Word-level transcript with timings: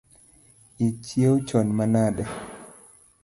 Ichieo 0.87 1.33
chon 1.47 1.67
manade? 1.77 2.23